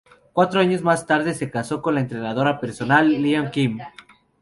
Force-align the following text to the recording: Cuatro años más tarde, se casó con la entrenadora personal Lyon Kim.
Cuatro 0.33 0.59
años 0.59 0.81
más 0.81 1.05
tarde, 1.05 1.35
se 1.35 1.51
casó 1.51 1.83
con 1.83 1.93
la 1.93 2.01
entrenadora 2.01 2.59
personal 2.59 3.07
Lyon 3.21 3.51
Kim. 3.51 3.77